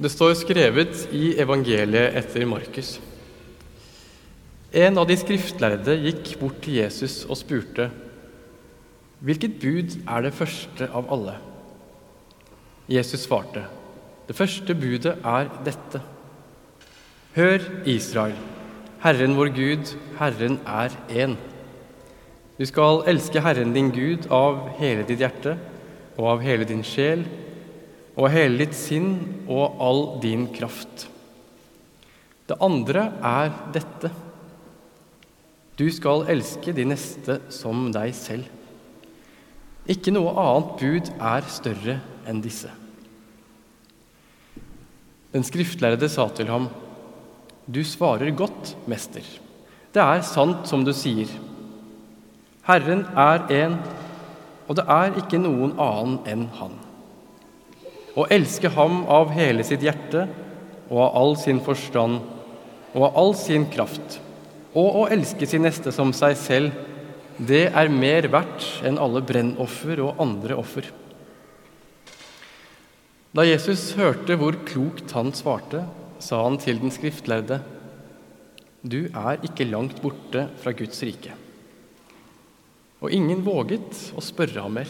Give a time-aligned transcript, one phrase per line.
[0.00, 2.94] Det står skrevet i evangeliet etter Markus.
[4.72, 7.90] En av de skriftlærde gikk bort til Jesus og spurte,
[9.20, 11.36] 'Hvilket bud er det første av alle?'
[12.88, 13.64] Jesus svarte,
[14.26, 16.00] 'Det første budet er dette.'
[17.34, 18.38] Hør, Israel,
[19.00, 21.36] Herren vår Gud, Herren er én.
[22.58, 25.58] Du skal elske Herren din Gud av hele ditt hjerte
[26.16, 27.26] og av hele din sjel
[28.18, 29.12] og hele ditt sinn
[29.46, 31.06] og all din kraft.
[32.50, 34.10] Det andre er dette.
[35.78, 38.48] Du skal elske de neste som deg selv.
[39.90, 42.70] Ikke noe annet bud er større enn disse.
[45.30, 46.68] Den skriftlærde sa til ham,
[47.70, 49.22] Du svarer godt, mester.
[49.94, 51.30] Det er sant som du sier.
[52.66, 53.78] Herren er én,
[54.66, 56.89] og det er ikke noen annen enn Han
[58.18, 60.26] å elske ham av hele sitt hjerte
[60.90, 62.20] og av all sin forstand
[62.90, 64.18] og av all sin kraft,
[64.74, 66.86] og å elske sin neste som seg selv,
[67.38, 70.90] det er mer verdt enn alle brennoffer og andre offer.
[73.30, 75.84] Da Jesus hørte hvor klokt han svarte,
[76.20, 77.60] sa han til den skriftlærde,
[78.82, 81.34] Du er ikke langt borte fra Guds rike.
[83.04, 84.88] Og ingen våget å spørre ham mer.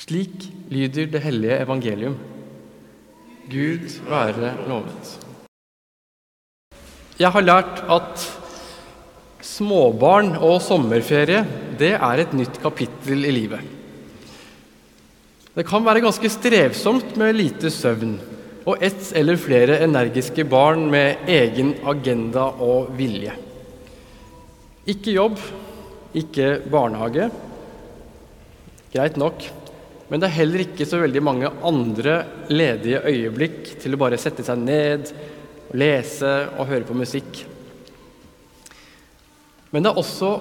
[0.00, 2.14] Slik lyder det hellige evangelium.
[3.50, 5.10] Gud være lovet.
[7.20, 8.22] Jeg har lært at
[9.44, 11.42] småbarn og sommerferie
[11.80, 13.60] det er et nytt kapittel i livet.
[15.52, 18.16] Det kan være ganske strevsomt med lite søvn
[18.64, 23.36] og ett eller flere energiske barn med egen agenda og vilje.
[24.88, 25.40] Ikke jobb,
[26.16, 27.28] ikke barnehage.
[28.94, 29.59] Greit nok.
[30.10, 32.16] Men det er heller ikke så veldig mange andre
[32.50, 35.12] ledige øyeblikk til å bare sette seg ned,
[35.78, 37.44] lese og høre på musikk.
[39.70, 40.32] Men det er også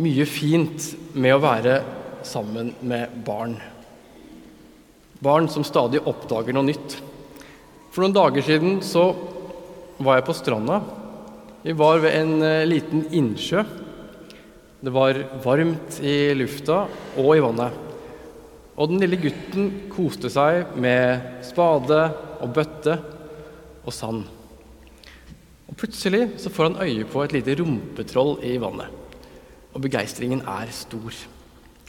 [0.00, 1.76] mye fint med å være
[2.24, 3.58] sammen med barn.
[5.22, 6.96] Barn som stadig oppdager noe nytt.
[7.92, 9.10] For noen dager siden så
[10.00, 10.80] var jeg på stranda.
[11.62, 13.60] Vi var ved en eh, liten innsjø.
[14.82, 16.86] Det var varmt i lufta
[17.20, 17.91] og i vannet.
[18.82, 22.00] Og den lille gutten koste seg med spade
[22.42, 22.96] og bøtte
[23.86, 24.24] og sand.
[25.70, 28.90] Og Plutselig så får han øye på et lite rumpetroll i vannet.
[29.72, 31.14] Og begeistringen er stor.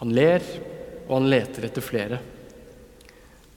[0.00, 0.42] Han ler,
[1.06, 2.18] og han leter etter flere.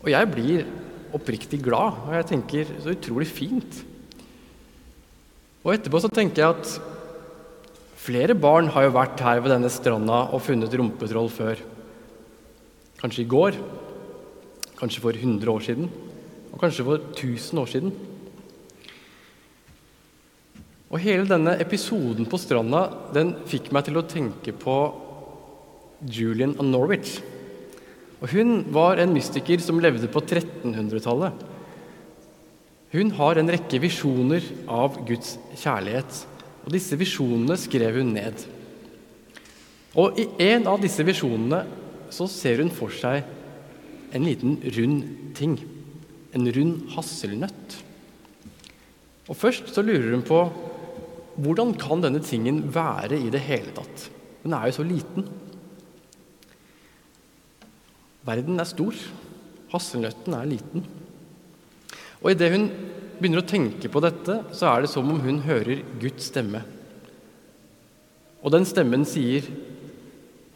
[0.03, 0.69] Og jeg blir
[1.13, 3.81] oppriktig glad, og jeg tenker så utrolig fint.
[5.63, 6.73] Og etterpå så tenker jeg at
[8.03, 11.72] flere barn har jo vært her ved denne stranda og funnet rumpetroll før.
[13.03, 13.57] Kanskje i går,
[14.79, 15.89] kanskje for 100 år siden,
[16.53, 17.91] og kanskje for 1000 år siden.
[20.87, 24.77] Og Hele denne episoden på stranda den fikk meg til å tenke på
[26.07, 27.17] Julian of Norwich.
[28.21, 31.43] Og Hun var en mystiker som levde på 1300-tallet.
[32.93, 36.23] Hun har en rekke visjoner av Guds kjærlighet,
[36.63, 38.47] og disse visjonene skrev hun ned.
[39.99, 41.65] Og I en av disse visjonene
[42.13, 43.23] så ser hun for seg
[44.13, 45.57] en liten rund ting.
[46.33, 47.79] En rund hasselnøtt.
[49.29, 50.43] Og Først så lurer hun på
[51.33, 54.09] hvordan kan denne tingen være i det hele tatt?
[54.43, 55.25] Den er jo så liten.
[58.27, 58.97] Verden er stor.
[59.73, 60.85] Hasselnøtten er liten.
[62.21, 62.67] Og Idet hun
[63.17, 66.61] begynner å tenke på dette, så er det som om hun hører Guds stemme.
[68.43, 69.47] Og den stemmen sier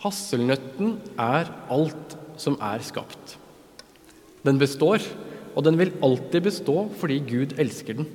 [0.03, 3.37] Hasselnøtten er alt som er skapt.
[4.45, 5.01] Den består,
[5.57, 8.09] og den vil alltid bestå fordi Gud elsker den.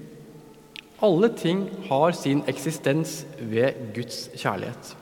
[1.02, 4.92] Alle ting har sin eksistens ved Guds kjærlighet.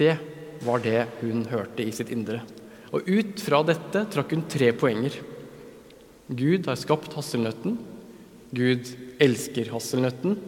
[0.00, 0.14] Det
[0.64, 2.40] var det hun hørte i sitt indre.
[2.90, 5.18] Og ut fra dette trakk hun tre poenger.
[6.30, 7.76] Gud har skapt hasselnøtten.
[8.56, 8.88] Gud
[9.20, 10.38] elsker hasselnøtten.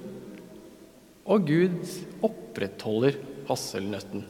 [1.29, 1.77] Og Gud
[2.25, 4.25] opprettholder hasselnøtten.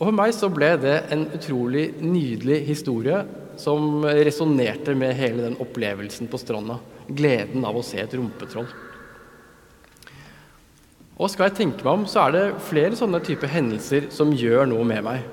[0.00, 3.18] Og For meg så ble det en utrolig nydelig historie
[3.60, 6.78] som resonnerte med hele den opplevelsen på stranda.
[7.10, 8.70] Gleden av å se et rumpetroll.
[11.20, 14.70] Og skal jeg tenke meg om, så er det flere sånne type hendelser som gjør
[14.70, 15.26] noe med meg.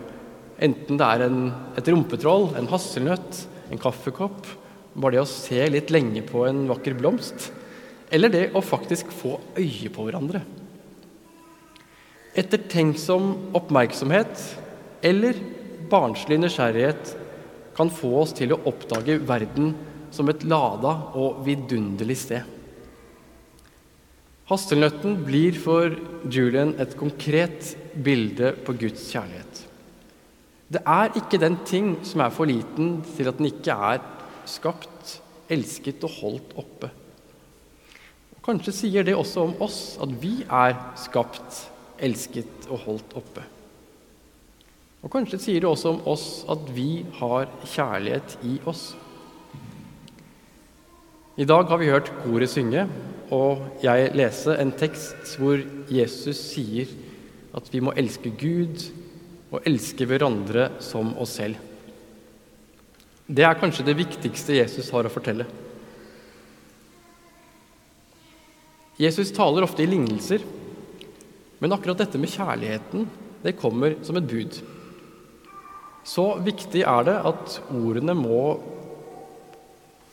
[0.67, 1.41] Enten det er en,
[1.79, 4.51] et rumpetroll, en hasselnøtt, en kaffekopp,
[4.97, 7.53] bare det å se litt lenge på en vakker blomst,
[8.11, 10.43] eller det å faktisk få øye på hverandre
[12.37, 14.41] ettertenksom oppmerksomhet
[15.05, 15.39] eller
[15.89, 17.15] barnslig nysgjerrighet
[17.77, 19.73] kan få oss til å oppdage verden
[20.13, 22.53] som et lada og vidunderlig sted.
[24.47, 25.91] Hastelnøtten blir for
[26.31, 27.73] Julian et konkret
[28.03, 29.63] bilde på Guds kjærlighet.
[30.71, 34.01] Det er ikke den ting som er for liten til at den ikke er
[34.47, 35.17] skapt,
[35.51, 36.89] elsket og holdt oppe.
[38.35, 41.67] Og kanskje sier det også om oss at vi er skapt,
[42.03, 43.43] elsket og holdt oppe.
[45.05, 48.89] Og kanskje sier det også om oss at vi har kjærlighet i oss.
[51.37, 52.87] I dag har vi hørt koret synge,
[53.29, 55.61] og jeg lese en tekst hvor
[55.91, 56.89] Jesus sier
[57.57, 58.81] at vi må elske Gud
[59.51, 61.59] og elske hverandre som oss selv.
[63.27, 65.45] Det er kanskje det viktigste Jesus har å fortelle.
[68.97, 70.41] Jesus taler ofte i lignelser,
[71.59, 73.07] men akkurat dette med kjærligheten
[73.43, 74.59] det kommer som et bud.
[76.07, 78.41] Så viktig er det at ordene må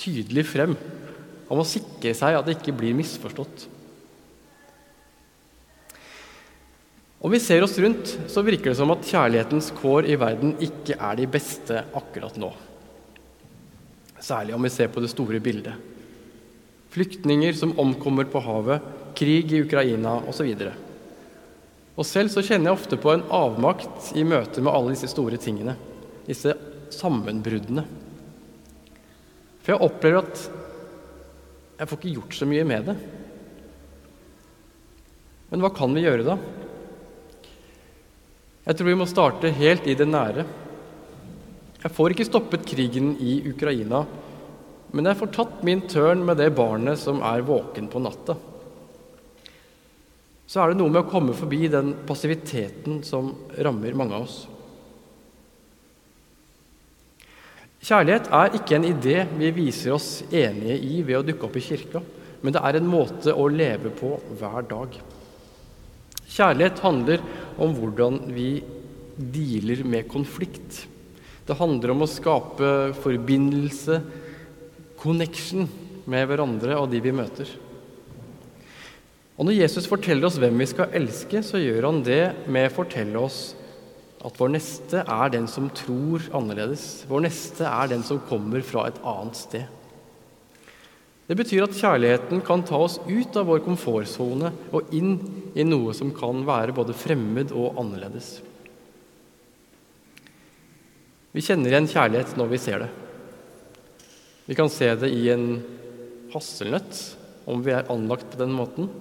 [0.00, 0.74] tydelig frem.
[1.48, 3.68] Man må sikre seg at det ikke blir misforstått.
[7.24, 10.98] Om vi ser oss rundt, så virker det som at kjærlighetens kår i verden ikke
[10.98, 12.50] er de beste akkurat nå.
[14.20, 15.78] Særlig om vi ser på det store bildet.
[16.92, 18.84] Flyktninger som omkommer på havet,
[19.16, 20.52] krig i Ukraina osv.
[21.94, 25.38] Og selv så kjenner jeg ofte på en avmakt i møte med alle disse store
[25.38, 25.76] tingene.
[26.26, 26.56] Disse
[26.94, 27.84] sammenbruddene.
[29.62, 30.42] For jeg opplever at
[31.78, 32.96] jeg får ikke gjort så mye med det.
[35.50, 36.36] Men hva kan vi gjøre da?
[38.64, 40.44] Jeg tror vi må starte helt i det nære.
[41.84, 44.06] Jeg får ikke stoppet krigen i Ukraina,
[44.94, 48.38] men jeg får tatt min tørn med det barnet som er våken på natta.
[50.46, 53.32] Så er det noe med å komme forbi den passiviteten som
[53.64, 54.36] rammer mange av oss.
[57.84, 61.64] Kjærlighet er ikke en idé vi viser oss enige i ved å dukke opp i
[61.64, 62.00] kirka,
[62.40, 64.96] men det er en måte å leve på hver dag.
[66.34, 67.24] Kjærlighet handler
[67.60, 68.48] om hvordan vi
[69.16, 70.84] dealer med konflikt.
[71.44, 72.70] Det handler om å skape
[73.04, 74.00] forbindelse,
[75.00, 75.68] connection,
[76.04, 77.48] med hverandre og de vi møter.
[79.34, 82.74] Og Når Jesus forteller oss hvem vi skal elske, så gjør han det med å
[82.76, 83.40] fortelle oss
[84.24, 87.04] at vår neste er den som tror annerledes.
[87.10, 89.66] Vår neste er den som kommer fra et annet sted.
[91.24, 95.16] Det betyr at kjærligheten kan ta oss ut av vår komfortsone og inn
[95.56, 98.36] i noe som kan være både fremmed og annerledes.
[101.34, 102.90] Vi kjenner igjen kjærlighet når vi ser det.
[104.44, 105.48] Vi kan se det i en
[106.34, 107.00] hasselnøtt,
[107.48, 108.92] om vi er anlagt på den måten.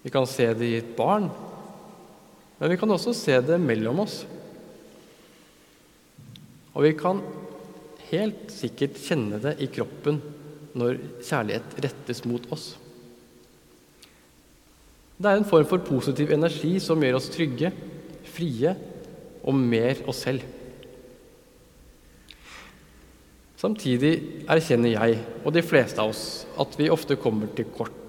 [0.00, 1.28] Vi kan se det i et barn,
[2.60, 4.22] men vi kan også se det mellom oss.
[6.74, 7.22] Og vi kan
[8.10, 10.20] helt sikkert kjenne det i kroppen
[10.78, 12.72] når kjærlighet rettes mot oss.
[15.20, 17.72] Det er en form for positiv energi som gjør oss trygge,
[18.30, 18.72] frie
[19.44, 20.44] og mer oss selv.
[23.60, 24.14] Samtidig
[24.48, 27.99] erkjenner jeg, og de fleste av oss, at vi ofte kommer til kort.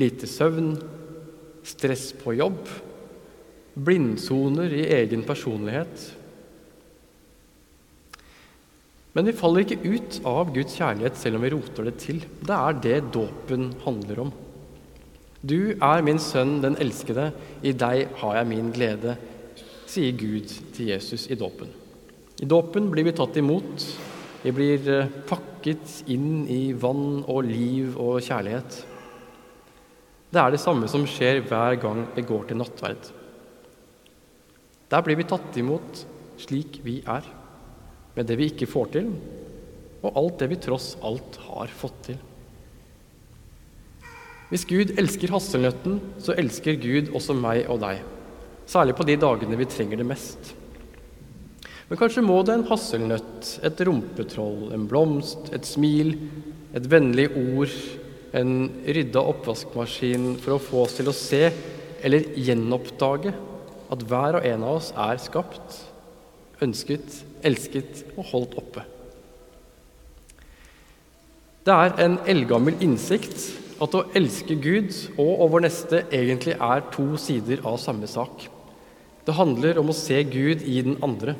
[0.00, 0.72] Lite søvn,
[1.66, 2.62] stress på jobb,
[3.76, 6.08] blindsoner i egen personlighet
[9.16, 12.20] men vi faller ikke ut av Guds kjærlighet selv om vi roter det til.
[12.46, 14.30] Det er det dåpen handler om.
[15.40, 17.30] Du er min sønn, den elskede,
[17.64, 19.16] i deg har jeg min glede,
[19.90, 21.72] sier Gud til Jesus i dåpen.
[22.40, 23.86] I dåpen blir vi tatt imot.
[24.44, 28.78] Vi blir eh, pakket inn i vann og liv og kjærlighet.
[30.30, 33.10] Det er det samme som skjer hver gang vi går til nattverd.
[34.90, 36.04] Der blir vi tatt imot
[36.40, 37.26] slik vi er
[38.16, 39.10] med det vi ikke får til,
[40.00, 42.20] og alt det vi tross alt har fått til.
[44.50, 48.00] Hvis Gud elsker hasselnøtten, så elsker Gud også meg og deg.
[48.70, 50.54] Særlig på de dagene vi trenger det mest.
[51.90, 56.16] Men kanskje må det en hasselnøtt, et rumpetroll, en blomst, et smil,
[56.74, 57.74] et vennlig ord,
[58.36, 61.48] en rydda oppvaskmaskin for å få oss til å se
[62.04, 63.32] eller gjenoppdage
[63.90, 65.80] at hver og en av oss er skapt,
[66.62, 68.84] ønsket elsket og holdt oppe.
[71.66, 77.14] Det er en eldgammel innsikt at å elske Gud og vår neste egentlig er to
[77.20, 78.46] sider av samme sak.
[79.26, 81.36] Det handler om å se Gud i den andre.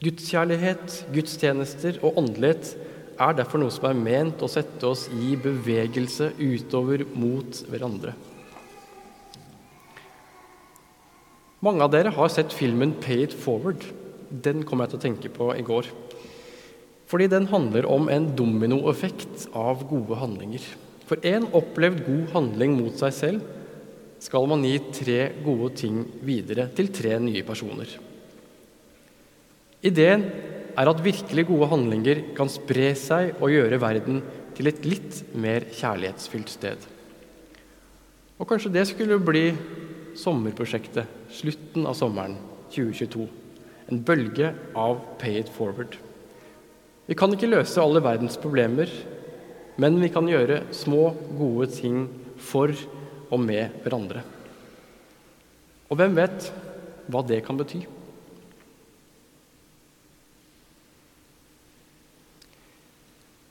[0.00, 2.72] Gudskjærlighet, gudstjenester og åndelighet
[3.20, 8.14] er derfor noe som er ment å sette oss i bevegelse utover mot hverandre.
[11.60, 13.84] Mange av dere har sett filmen 'Pay It Forward'.
[14.30, 15.86] den kom jeg til å tenke på i går.
[17.10, 20.62] Fordi den handler om en dominoeffekt av gode handlinger.
[21.04, 23.42] For én opplevd god handling mot seg selv
[24.22, 27.88] skal man gi tre gode ting videre til tre nye personer.
[29.82, 30.24] Ideen
[30.78, 34.20] er at virkelig gode handlinger kan spre seg og gjøre verden
[34.56, 36.86] til et litt mer kjærlighetsfylt sted.
[38.40, 39.50] Og kanskje det skulle bli
[40.18, 42.38] sommerprosjektet, slutten av sommeren
[42.72, 43.26] 2022.
[43.90, 45.96] En bølge av pay it forward.
[47.10, 48.90] Vi kan ikke løse alle verdens problemer,
[49.80, 52.04] men vi kan gjøre små, gode ting
[52.38, 52.74] for
[53.30, 54.22] og med hverandre.
[55.90, 56.50] Og hvem vet
[57.10, 57.82] hva det kan bety?